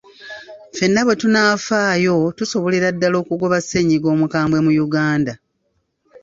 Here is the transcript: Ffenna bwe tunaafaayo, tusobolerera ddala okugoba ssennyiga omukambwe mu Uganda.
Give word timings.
Ffenna 0.71 1.01
bwe 1.03 1.15
tunaafaayo, 1.21 2.15
tusobolerera 2.37 2.89
ddala 2.95 3.15
okugoba 3.23 3.57
ssennyiga 3.63 4.07
omukambwe 4.15 4.57
mu 4.65 4.71
Uganda. 4.85 5.33